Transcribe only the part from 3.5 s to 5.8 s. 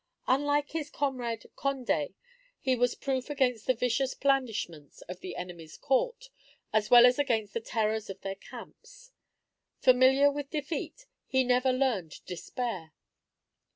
the vicious blandishments of the enemy's